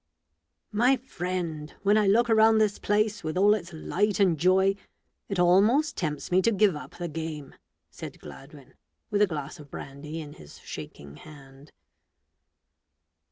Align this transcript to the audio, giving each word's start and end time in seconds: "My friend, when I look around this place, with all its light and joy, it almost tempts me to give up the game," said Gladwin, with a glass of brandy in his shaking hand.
"My 0.71 0.97
friend, 0.97 1.75
when 1.83 1.95
I 1.95 2.07
look 2.07 2.27
around 2.27 2.57
this 2.57 2.79
place, 2.79 3.23
with 3.23 3.37
all 3.37 3.53
its 3.53 3.71
light 3.71 4.19
and 4.19 4.35
joy, 4.35 4.73
it 5.29 5.37
almost 5.37 5.95
tempts 5.95 6.31
me 6.31 6.41
to 6.41 6.51
give 6.51 6.75
up 6.75 6.97
the 6.97 7.07
game," 7.07 7.53
said 7.91 8.19
Gladwin, 8.19 8.73
with 9.11 9.21
a 9.21 9.27
glass 9.27 9.59
of 9.59 9.69
brandy 9.69 10.19
in 10.19 10.33
his 10.33 10.57
shaking 10.57 11.17
hand. 11.17 11.71